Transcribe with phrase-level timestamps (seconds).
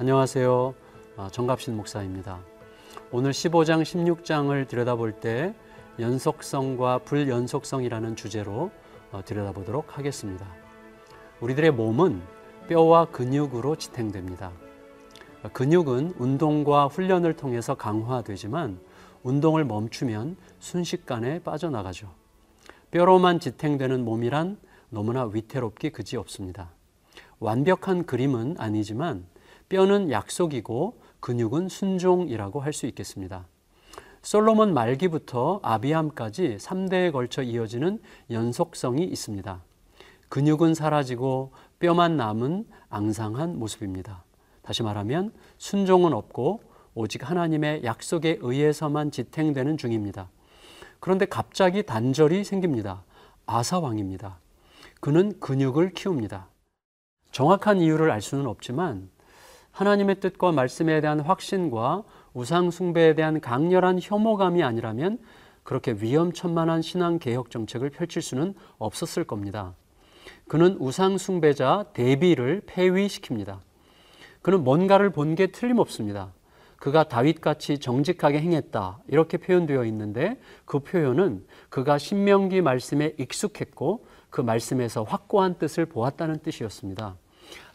[0.00, 0.74] 안녕하세요.
[1.18, 2.40] 아, 정갑신 목사입니다.
[3.12, 5.54] 오늘 15장, 16장을 들여다볼 때
[5.98, 8.70] 연속성과 불연속성이라는 주제로
[9.12, 10.46] 어, 들여다보도록 하겠습니다.
[11.42, 12.22] 우리들의 몸은
[12.66, 14.52] 뼈와 근육으로 지탱됩니다.
[15.52, 18.80] 근육은 운동과 훈련을 통해서 강화되지만
[19.22, 22.10] 운동을 멈추면 순식간에 빠져나가죠.
[22.90, 24.56] 뼈로만 지탱되는 몸이란
[24.88, 26.70] 너무나 위태롭기 그지 없습니다.
[27.38, 29.26] 완벽한 그림은 아니지만
[29.70, 33.46] 뼈는 약속이고 근육은 순종이라고 할 수 있겠습니다.
[34.22, 39.62] 솔로몬 말기부터 아비함까지 3대에 걸쳐 이어지는 연속성이 있습니다.
[40.28, 44.24] 근육은 사라지고 뼈만 남은 앙상한 모습입니다.
[44.62, 46.62] 다시 말하면 순종은 없고
[46.94, 50.28] 오직 하나님의 약속에 의해서만 지탱되는 중입니다.
[50.98, 53.04] 그런데 갑자기 단절이 생깁니다.
[53.46, 54.38] 아사왕입니다.
[55.00, 56.48] 그는 근육을 키웁니다.
[57.32, 59.08] 정확한 이유를 알 수는 없지만
[59.80, 62.02] 하나님의 뜻과 말씀에 대한 확신과
[62.34, 65.18] 우상숭배에 대한 강렬한 혐오감이 아니라면
[65.62, 69.72] 그렇게 위험천만한 신앙 개혁 정책을 펼칠 수는 없었을 겁니다.
[70.48, 73.60] 그는 우상숭배자 대비를 폐위시킵니다.
[74.42, 76.34] 그는 뭔가를 본 게 틀림없습니다.
[76.76, 78.98] 그가 다윗같이 정직하게 행했다.
[79.08, 87.16] 이렇게 표현되어 있는데 그 표현은 그가 신명기 말씀에 익숙했고 그 말씀에서 확고한 뜻을 보았다는 뜻이었습니다.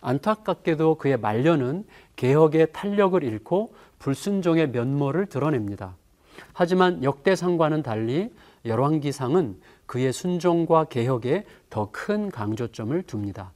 [0.05, 5.95] 안타깝게도 그의 말년은 개혁의 탄력을 잃고 불순종의 면모를 드러냅니다.
[6.53, 8.29] 하지만 역대상과는 달리
[8.65, 13.51] 열왕기상은 그의 순종과 개혁에 더 큰 강조점을 둡니다.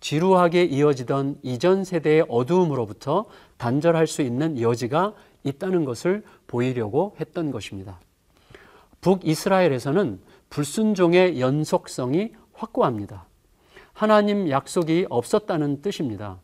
[0.00, 3.24] 지루하게 이어지던 이전 세대의 어두움으로부터
[3.56, 5.14] 단절할 수 있는 여지가
[5.44, 7.98] 있다는 것을 보이려고 했던 것입니다.
[9.00, 10.20] 북이스라엘에서는
[10.50, 13.24] 불순종의 연속성이 확고합니다.
[13.96, 16.36] 하나님 약속이 없었다는 뜻입니다.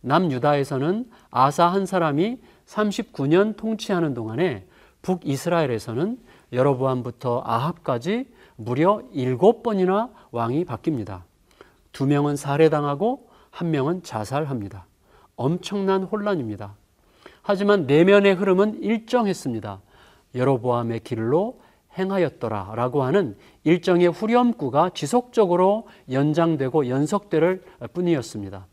[0.00, 4.66] 남유다에서는 아사 한 사람이 39년 통치하는 동안에
[5.02, 6.18] 북이스라엘에서는
[6.52, 11.22] 여로보암부터 아합까지 무려 7번이나 왕이 바뀝니다.
[11.92, 14.86] 두 명은 살해당하고 한 명은 자살합니다.
[15.36, 16.74] 엄청난 혼란입니다.
[17.42, 19.80] 하지만 내면의 흐름은 일정했습니다.
[20.34, 21.60] 여로보암의 길로
[21.98, 27.62] 행하였더라 라고 하는 일정의 후렴구가 지속적으로 연장되고 연속될
[27.92, 28.66] 뿐이었습니다.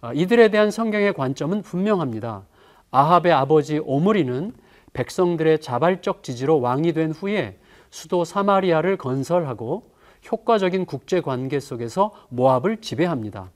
[0.00, 2.42] 아, 이들에 대한 성경의 관점은 분명합니다.
[2.90, 4.52] 아합의 아버지 오므리는
[4.92, 7.58] 백성들의 자발적 지지로 왕이 된 후에
[7.90, 9.90] 수도 사마리아를 건설하고
[10.30, 13.50] 효과적인 국제 관계 속에서 모압을 지배합니다.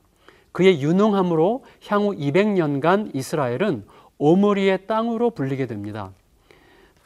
[0.53, 3.85] 그의 유능함으로 향후 200년간 이스라엘은
[4.19, 6.13] 오므리의 땅으로 불리게 됩니다.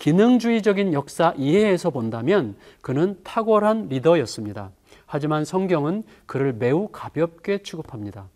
[0.00, 4.70] 기능주의적인 역사 이해에서 본다면 그는 탁월한 리더였습니다.
[5.04, 8.28] 하지만 성경은 그를 매우 가볍게 취급합니다.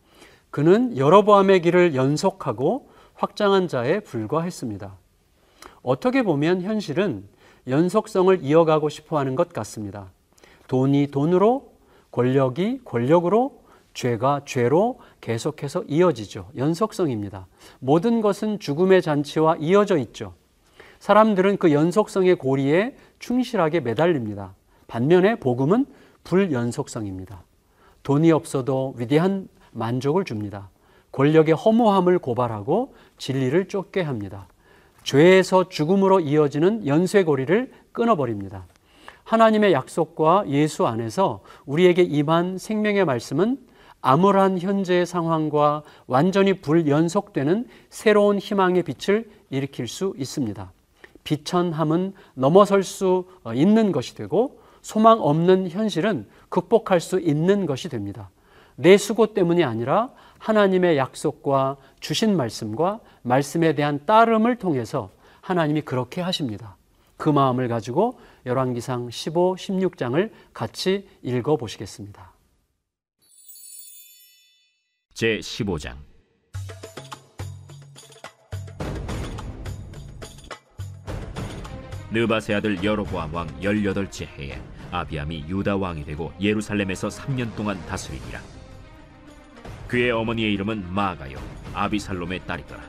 [0.50, 4.94] 그는 여러보암의 길을 연속하고 확장한 자에 불과했습니다.
[5.82, 7.24] 어떻게 보면 현실은
[7.66, 10.12] 연속성을 이어가고 싶어 하는 것 같습니다.
[10.68, 11.72] 돈이 돈으로,
[12.10, 13.62] 권력이 권력으로,
[13.94, 16.50] 죄가 죄로 계속해서 이어지죠.
[16.58, 17.46] 연속성입니다.
[17.78, 20.34] 모든 것은 죽음의 잔치와 이어져 있죠.
[21.04, 24.54] 사람들은 그 연속성의 고리에 충실하게 매달립니다.
[24.86, 25.84] 반면에 복음은
[26.24, 27.42] 불연속성입니다.
[28.02, 30.70] 돈이 없어도 위대한 만족을 줍니다.
[31.12, 34.48] 권력의 허무함을 고발하고 진리를 쫓게 합니다.
[35.02, 38.64] 죄에서 죽음으로 이어지는 연쇄고리를 끊어버립니다.
[39.24, 43.58] 하나님의 약속과 예수 안에서 우리에게 임한 생명의 말씀은
[44.00, 50.72] 암울한 현재의 상황과 완전히 불연속되는 새로운 희망의 빛을 일으킬 수 있습니다.
[51.24, 58.30] 비천함은 넘어설 수 있는 것이 되고 소망 없는 현실은 극복할 수 있는 것이 됩니다.
[58.76, 65.10] 내 수고 때문이 아니라 하나님의 약속과 주신 말씀과 말씀에 대한 따름을 통해서
[65.40, 66.76] 하나님이 그렇게 하십니다.
[67.16, 72.32] 그 마음을 가지고 열왕기상 15, 16장을 같이 읽어 보시겠습니다.
[75.14, 75.94] 제 15장
[82.14, 84.62] 느바세 아들 여로보암 왕 열여덟 째 해에
[84.92, 88.40] 아비암이 유다 왕이 되고 예루살렘에서 3년 동안 다스리니라.
[89.88, 91.38] 그의 어머니의 이름은 마가요
[91.74, 92.80] 아비살롬의 딸이더라.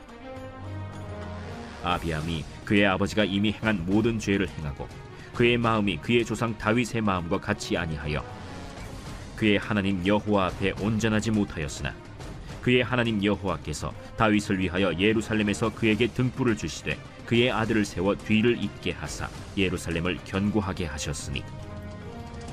[1.82, 4.86] 아비암이 그의 아버지가 이미 행한 모든 죄를 행하고
[5.34, 8.24] 그의 마음이 그의 조상 다윗의 마음과 같이 아니하여
[9.34, 11.92] 그의 하나님 여호와 앞에 온전하지 못하였으나
[12.66, 19.28] 그의 하나님 여호와께서 다윗을 위하여 예루살렘에서 그에게 등불을 주시되 그의 아들을 세워 뒤를 잇게 하사
[19.56, 21.44] 예루살렘을 견고하게 하셨으니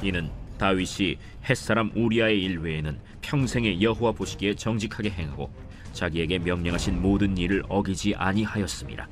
[0.04, 0.30] 이는
[0.60, 1.18] 다윗이
[1.50, 5.51] 햇사람 우리아의 일 외에는 평생에 여호와 보시기에 정직하게 행하고
[5.94, 9.09] 자기에게 명령하신 모든 일을 어기지 아니하였습니다.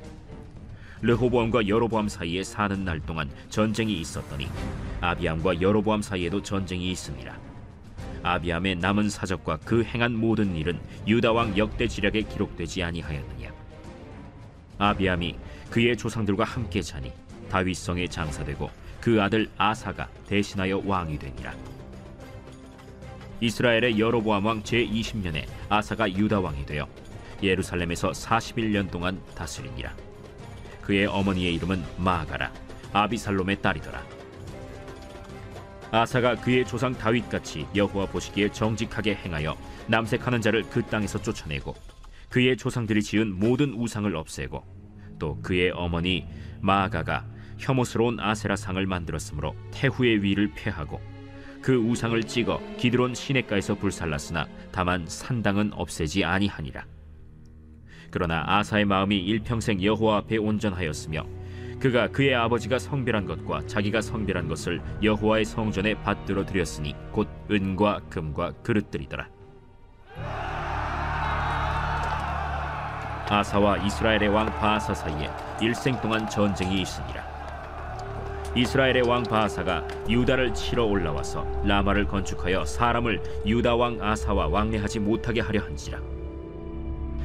[1.00, 4.46] 르호보암과 여로보암 사이에 사는 날 동안 전쟁이 있었더니
[5.00, 7.51] 아비암과 여로보암 사이에도 전쟁이 있습니다.
[8.22, 13.52] 아비암의 남은 사적과 그 행한 모든 일은 유다 왕 역대 지략에 기록되지 아니하였느냐?
[14.78, 15.36] 아비암이
[15.70, 17.12] 그의 조상들과 함께 자니
[17.50, 18.70] 다윗 성에 장사되고
[19.00, 21.54] 그 아들 아사가 대신하여 왕이 되니라.
[23.40, 26.86] 이스라엘의 여로보암 왕 제20년에 아사가 유다 왕이 되어
[27.42, 29.92] 예루살렘에서 41년 동안 다스리니라.
[30.82, 32.52] 그의 어머니의 이름은 마가라
[32.92, 34.21] 아비살롬의 딸이더라
[35.92, 39.54] 아사가 그의 조상 다윗같이 여호와 보시기에 정직하게 행하여
[39.88, 41.74] 남색하는 자를 그 땅에서 쫓아내고
[42.30, 44.64] 그의 조상들이 지은 모든 우상을 없애고
[45.18, 46.26] 또 그의 어머니
[46.62, 47.26] 마아가가
[47.58, 50.98] 혐오스러운 아세라 상을 만들었으므로 태후의 위를 폐하고
[51.60, 56.86] 그 우상을 찍어 기드론 시내가에서 불살랐으나 다만 산당은 없애지 아니하니라.
[58.10, 61.41] 그러나 아사의 마음이 일평생 여호와 앞에 온전하였으며
[61.82, 68.52] 그가 그의 아버지가 성별한 것과 자기가 성별한 것을 여호와의 성전에 받들어 드렸으니 곧 은과 금과
[68.62, 69.28] 그릇들이더라.
[73.28, 75.28] 아사와 이스라엘의 왕 바하사 사이에
[75.60, 77.26] 일생 동안 전쟁이 있으니라.
[78.54, 85.60] 이스라엘의 왕 바하사가 유다를 치러 올라와서 라마를 건축하여 사람을 유다 왕 아사와 왕래하지 못하게 하려
[85.62, 86.11] 한지라.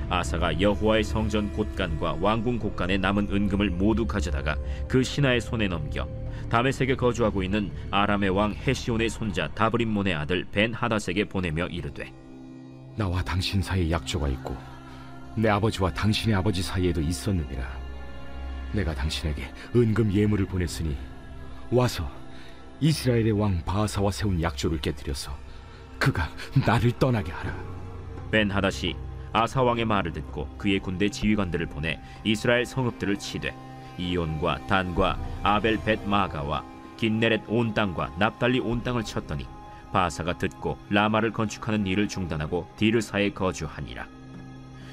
[0.10, 4.56] 아사가 여호와의 성전 곳간과 왕궁 곳간에 남은 은금을 모두 가져다가
[4.88, 6.08] 그 신하의 손에 넘겨
[6.50, 12.14] 다메섹에 거주하고 있는 아람의 왕 헤시온의 손자 다브림몬의 아들 벤 하닷에게 보내며 이르되
[12.96, 14.56] 나와 당신 사이에 약조가 있고
[15.36, 17.64] 내 아버지와 당신의 아버지 사이에도 있었느니라.
[18.72, 20.98] 내가 당신에게 은금 예물을 보냈으니
[21.70, 22.10] 와서
[22.80, 25.38] 이스라엘의 왕 바하사와 세운 약조를 깨뜨려서
[26.00, 26.30] 그가
[26.66, 27.56] 나를 떠나게 하라.
[28.32, 28.96] 벤 하닷이
[29.38, 33.54] 아사 왕의 말을 듣고 그의 군대 지휘관들을 보내 이스라엘 성읍들을 치되
[34.00, 36.64] 이온과 단과 아벨 벳 마가와
[36.98, 39.46] 긴네렛 온 땅과 납달리 온 땅을 쳤더니
[39.94, 44.08] 바사가 듣고 라마를 건축하는 일을 중단하고 디르사에 거주하니라.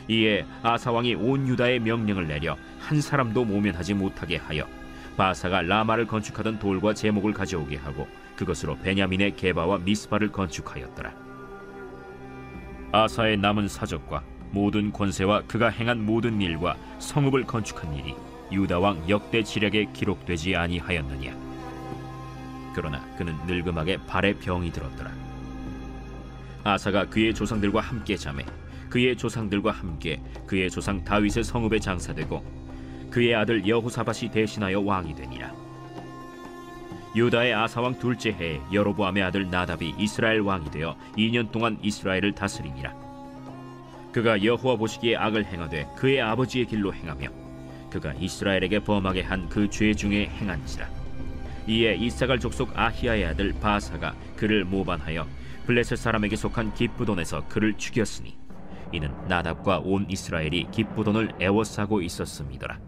[0.09, 4.67] 이에 아사 왕이 온 유다에 명령을 내려 한 사람도 모면하지 못하게 하여
[5.17, 8.07] 바사가 라마를 건축하던 돌과 제목을 가져오게 하고
[8.37, 11.15] 그것으로 베냐민의 게바와 미스바를 건축하였더라.
[12.93, 14.23] 아사의 남은 사적과
[14.55, 18.15] 모든 권세와 그가 행한 모든 일과 성읍을 건축한 일이
[18.53, 21.37] 유다 왕 역대 지략에 기록되지 아니하였느냐?
[22.73, 25.11] 그러나 그는 늙음하게 발에 병이 들었더라.
[26.63, 28.47] 아사가 그의 조상들과 함께 잠에
[28.89, 35.53] 그의 조상들과 함께 그의 조상 다윗의 성읍에 장사되고 그의 아들 여호사밧이 대신하여 왕이 되니라.
[37.17, 43.04] 유다의 아사왕 둘째 해에 여로보암의 아들 나답이 이스라엘 왕이 되어 2년 동안 이스라엘을 다스리니라.
[44.15, 47.29] 그가 여호와 보시기에 악을 행하되 그의 아버지의 길로 행하며
[47.91, 50.89] 그가 이스라엘에게 범하게 한 그 죄 중에 행한지라.
[51.67, 55.27] 이에 이사갈 족속 아히야의 아들 바사가 그를 모반하여
[55.67, 58.37] 블레셋 사람에게 속한 기쁘돈에서 그를 죽였으니
[58.93, 62.79] 이는 나답과 온 이스라엘이 기쁘돈을 애워싸고 있었음이더라.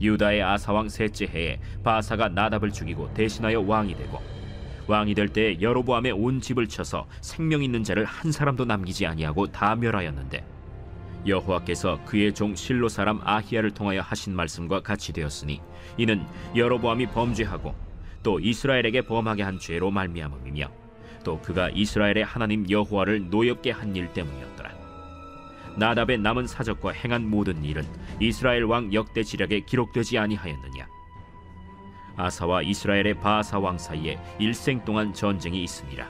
[0.00, 4.20] 유다의 아사왕 셋째 해에 바사가 나답을 죽이고 대신하여 왕이 되고
[4.88, 10.44] 왕이 될때 여로보암의 온 집을 쳐서 생명 있는 자를 한 사람도 남기지 아니하고 다 멸하였는데
[11.26, 15.60] 여호와께서 그의 종 실로 사람 아히야를 통하여 하신 말씀과 같이 되었으니
[15.96, 16.24] 이는
[16.54, 17.74] 여로보암이 범죄하고
[18.22, 20.70] 또 이스라엘에게 범하게 한 죄로 말미암음이며
[21.24, 24.70] 또 그가 이스라엘의 하나님 여호와를 노엽게 한 일 때문이었더라.
[25.76, 27.84] 나답의 남은 사적과 행한 모든 일은
[28.20, 30.88] 이스라엘 왕 역대 지략에 기록되지 아니하였느냐
[32.16, 36.08] 아사와 이스라엘의 바사 왕 사이에 일생 동안 전쟁이 있으니라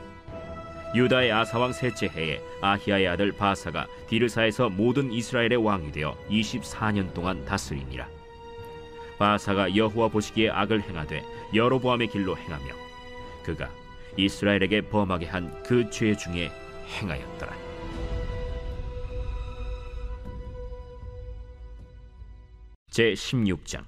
[0.95, 7.45] 유다의 아사 왕 셋째 해에 아히야의 아들 바사가 디르사에서 모든 이스라엘의 왕이 되어 24년 동안
[7.45, 8.09] 다스리니라
[9.19, 11.23] 바사가 여호와 보시기에 악을 행하되
[11.55, 12.67] 여로보암의 길로 행하며
[13.45, 13.71] 그가
[14.17, 16.51] 이스라엘에게 범하게 한 그 죄 중에
[17.01, 17.55] 행하였더라.
[22.91, 23.85] 제 16장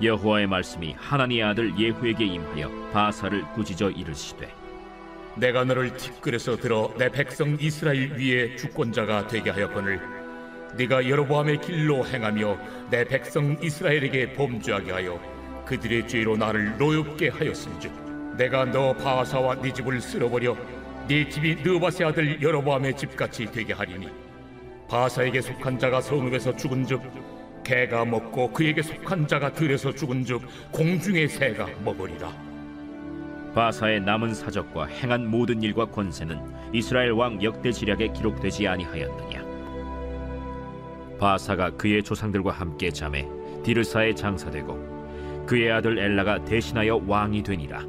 [0.00, 4.48] 여호와의 말씀이 하나님의 아들 예후에게 임하여 바사를 꾸짖어 이르시되
[5.36, 10.00] 내가 너를 티끌에서 들어 내 백성 이스라엘 위에 주권자가 되게 하였거늘
[10.76, 12.58] 네가 여로보암의 길로 행하며
[12.90, 15.20] 내 백성 이스라엘에게 범죄하게 하여
[15.66, 20.56] 그들의 죄로 나를 노엽게 하였음즉 내가 너 바사와 네 집을 쓸어버려
[21.06, 24.08] 네 집이 느바세 아들 여로보암의 집같이 되게 하리니
[24.88, 27.00] 바사에게 속한 자가 성읍에서 죽은즉
[27.64, 30.42] 개가 먹고 그에게 속한 자가 들에서 죽은즉
[30.72, 32.32] 공중의 새가 먹으리라.
[33.54, 36.40] 바사의 남은 사적과 행한 모든 일과 권세는
[36.72, 39.42] 이스라엘 왕 역대 지략에 기록되지 아니하였느냐?
[41.18, 43.28] 바사가 그의 조상들과 함께 잠에
[43.62, 47.84] 디르사에 장사되고 그의 아들 엘라가 대신하여 왕이 되니라.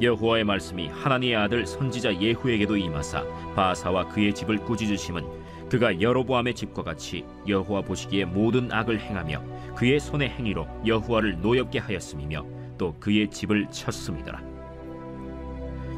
[0.00, 3.22] 여호와의 말씀이 하나님의 아들 선지자 예후에게도 임하사
[3.54, 5.22] 바사와 그의 집을 꾸짖으심은
[5.70, 12.44] 그가 여로보암의 집과 같이 여호와 보시기에 모든 악을 행하며 그의 손의 행위로 여호와를 노엽게 하였음이며
[12.76, 14.42] 또 그의 집을 쳤음이더라.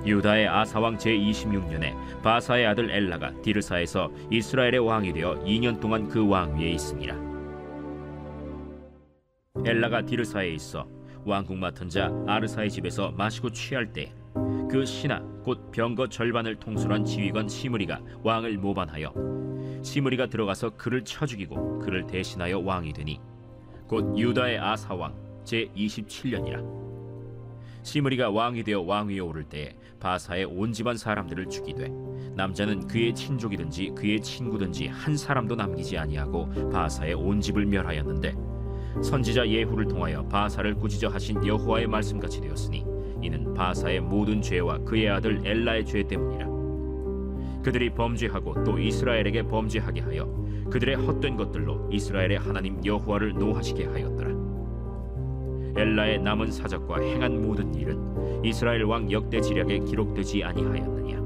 [0.04, 7.16] 유다의 아사왕 제26년에 바사의 아들 엘라가 디르사에서 이스라엘의 왕이 되어 2년 동안 그 왕위에 있으니라.
[9.64, 10.86] 엘라가 디르사에 있어
[11.24, 14.12] 왕궁 맡은 자 아르사의 집에서 마시고 취할 때
[14.72, 19.12] 그 신하 곧 병거 절반을 통솔한 지휘관 시므리가 왕을 모반하여
[19.82, 23.20] 시므리가 들어가서 그를 쳐 죽이고 그를 대신하여 왕이 되니
[23.86, 26.82] 곧 유다의 아사 왕 제 27년이라.
[27.82, 31.88] 시므리가 왕이 되어 왕위에 오를 때에 바사의 온 집안 사람들을 죽이되
[32.36, 38.36] 남자는 그의 친족이든지 그의 친구든지 한 사람도 남기지 아니하고 바사의 온 집을 멸하였는데
[39.02, 42.84] 선지자 예후를 통하여 바사를 꾸짖어 하신 여호와의 말씀같이 되었으니
[43.20, 46.51] 이는 바사의 모든 죄와 그의 아들 엘라의 죄 때문이라
[47.62, 50.26] 그들이 범죄하고 또 이스라엘에게 범죄하게 하여
[50.70, 54.32] 그들의 헛된 것들로 이스라엘의 하나님 여호와를 노하시게 하였더라.
[55.76, 61.22] 엘라의 남은 사적과 행한 모든 일은 이스라엘 왕 역대 지략에 기록되지 아니하였느냐?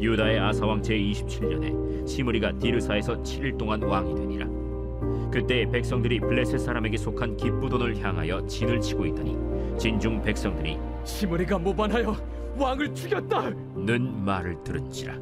[0.00, 4.46] 유다의 아사 왕 제27년에 시므리가 디르사에서 7일 동안 왕이 되니라.
[5.30, 9.36] 그때 백성들이 블레셋 사람에게 속한 기쁘돈을 향하여 진을 치고 있더니
[9.78, 12.16] 진중 백성들이 시므리가 모반하여
[12.58, 13.50] 왕을 죽였다.
[13.76, 15.14] 는 말을 들은지라.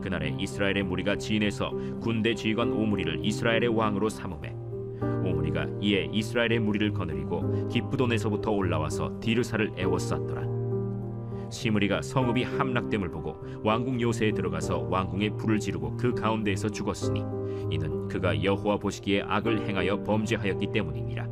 [0.00, 1.70] 그날에 이스라엘의 무리가 진에서
[2.00, 4.54] 군대 지휘관 오므리를 이스라엘의 왕으로 삼음해
[5.00, 10.54] 오므리가 이에 이스라엘의 무리를 거느리고 기쁘돈에서부터 올라와서 디르사를 애워쌌더라.
[11.50, 17.20] 시므리가 성읍이 함락됨을 보고 왕궁 요새에 들어가서 왕궁에 불을 지르고 그 가운데에서 죽었으니
[17.70, 21.28] 이는 그가 여호와 보시기에 악을 행하여 범죄하였기 때문이니라.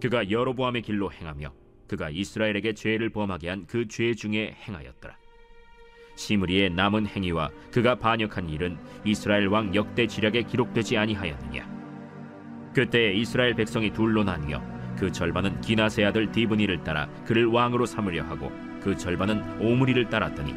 [0.00, 1.52] 그가 여로보암의 길로 행하며
[1.86, 5.16] 그가 이스라엘에게 죄를 범하게 한 그 죄 중에 행하였더라.
[6.16, 11.76] 시므리의 남은 행위와 그가 반역한 일은 이스라엘 왕 역대 지략에 기록되지 아니하였느냐.
[12.74, 14.62] 그때 이스라엘 백성이 둘로 나뉘어
[14.98, 18.50] 그 절반은 기나세 아들 디브니를 따라 그를 왕으로 삼으려 하고
[18.80, 20.54] 그 절반은 오므리를 따랐더니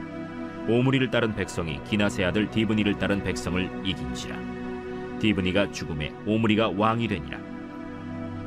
[0.69, 4.37] 오므리를 따른 백성이 기나세 아들 디브니를 따른 백성을 이긴지라.
[5.19, 7.37] 디브니가 죽음에 오므리가 왕이 되니라.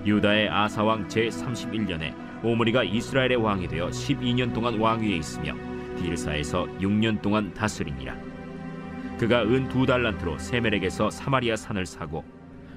[0.07, 5.55] 유다의 아사왕 제31년에 오므리가 이스라엘의 왕이 되어 12년 동안 왕위에 있으며
[5.99, 8.17] 딜사에서 6년 동안 다스리니라
[9.19, 12.25] 그가 은 두 달란트로 세멜에게서 사마리아 산을 사고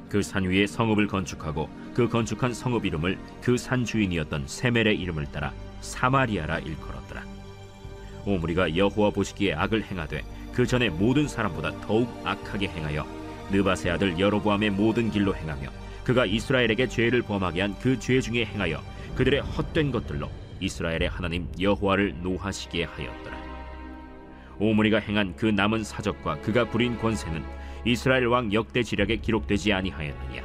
[0.10, 5.52] 그 산 위에 성읍을 건축하고 그 건축한 성읍 이름을 그 산 주인이었던 세멜의 이름을 따라
[5.82, 7.24] 사마리아라 일컬었더라.
[8.26, 13.06] 오므리가 여호와 보시기에 악을 행하되 그 전에 모든 사람보다 더욱 악하게 행하여
[13.52, 15.70] 느바세 아들 여로보암의 모든 길로 행하며
[16.04, 18.82] 그가 이스라엘에게 죄를 범하게 한 그 죄 중에 행하여
[19.16, 20.30] 그들의 헛된 것들로
[20.60, 23.38] 이스라엘의 하나님 여호와를 노하시게 하였더라.
[24.60, 27.44] 오므리가 행한 그 남은 사적과 그가 부린 권세는
[27.86, 30.42] 이스라엘 왕 역대 지략에 기록되지 아니하였느냐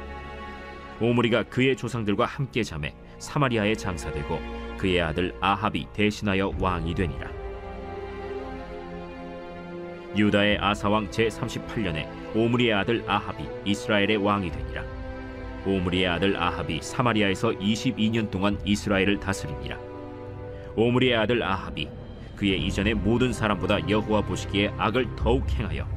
[0.99, 4.39] 오므리가 그의 조상들과 함께 잠에 사마리아에 장사되고
[4.77, 7.29] 그의 아들 아합이 대신하여 왕이 되니라.
[10.15, 15.00] 유다의 아사왕 제38년에 오므리의 아들 아합이 이스라엘의 왕이 되니라
[15.65, 19.77] 오므리의 아들 아합이 사마리아에서 22년 동안 이스라엘을 다스리니라
[20.75, 21.87] 오므리의 아들 아합이
[22.35, 25.87] 그의 이전의 모든 사람보다 여호와 보시기에 악을 더욱 행하여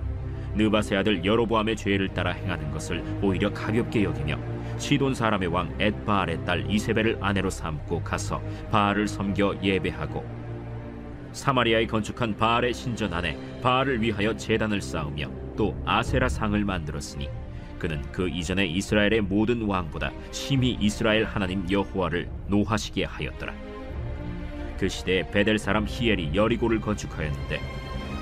[0.54, 4.38] 느바세 아들 여로보암의 죄를 따라 행하는 것을 오히려 가볍게 여기며
[4.78, 10.24] 시돈 사람의 왕 엣바알의 딸 이세벨을 아내로 삼고 가서 바알을 섬겨 예배하고
[11.32, 17.28] 사마리아에 건축한 바알의 신전 안에 바알을 위하여 제단을 쌓으며 또 아세라 상을 만들었으니
[17.84, 23.52] 그는 그 이전에 이스라엘의 모든 왕보다 심히 이스라엘 하나님 여호와를 노하시게 하였더라.
[24.78, 27.60] 그 시대에 베델 사람 히엘이 여리고를 건축하였는데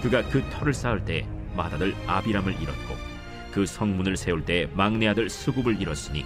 [0.03, 2.97] 그가 그 터를 쌓을 때에 맏아들 아비람을 잃었고
[3.53, 6.25] 그 성문을 세울 때에 막내 아들 스굽을 잃었으니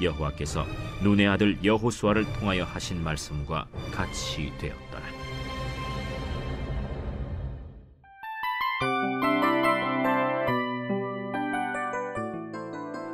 [0.00, 0.66] 여호와께서
[1.02, 4.91] 눈의 아들 여호수아를 통하여 하신 말씀과 같이 되었더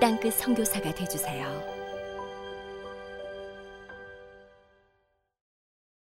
[0.00, 1.79] 땅끝 선교사가 되주세요.